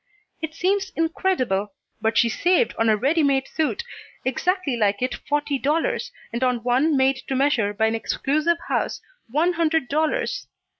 It 0.41 0.55
seems 0.55 0.89
incredible, 0.95 1.73
but 2.01 2.17
she 2.17 2.27
saved 2.27 2.73
on 2.79 2.89
a 2.89 2.97
ready 2.97 3.21
made 3.21 3.47
suit 3.47 3.83
exactly 4.25 4.75
like 4.75 4.99
it 5.03 5.13
forty 5.13 5.59
dollars, 5.59 6.11
and 6.33 6.43
on 6.43 6.63
one 6.63 6.97
made 6.97 7.17
to 7.27 7.35
measure 7.35 7.71
by 7.71 7.85
an 7.85 7.93
exclusive 7.93 8.57
house, 8.67 8.99
one 9.29 9.53
hundred 9.53 9.89
dollars! 9.89 10.47